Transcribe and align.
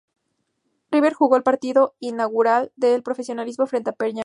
River 0.89 1.13
jugó 1.13 1.35
el 1.37 1.43
partido 1.43 1.93
inaugural 1.99 2.71
del 2.75 3.03
profesionalismo, 3.03 3.65
frente 3.67 3.91
a 3.91 3.93
Peñarol. 3.93 4.19